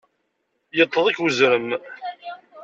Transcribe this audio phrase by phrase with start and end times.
[0.81, 1.69] Iṭṭeḍ-ik uzrem.